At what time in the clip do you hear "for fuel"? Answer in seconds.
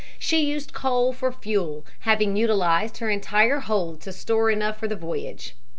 1.13-1.85